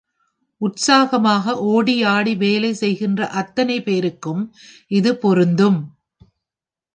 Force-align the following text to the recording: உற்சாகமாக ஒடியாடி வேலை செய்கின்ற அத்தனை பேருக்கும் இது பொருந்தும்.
உற்சாகமாக 0.61 1.53
ஒடியாடி 1.67 2.33
வேலை 2.37 2.71
செய்கின்ற 2.73 3.27
அத்தனை 3.33 3.77
பேருக்கும் 3.81 4.41
இது 4.91 5.13
பொருந்தும். 5.15 5.79